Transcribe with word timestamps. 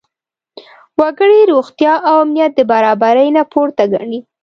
وګړي 0.99 1.39
روغتیا 1.51 1.93
او 2.07 2.15
امنیت 2.23 2.51
د 2.55 2.61
برابرۍ 2.71 3.27
نه 3.37 3.43
پورته 3.51 3.83
ګڼي. 3.93 4.19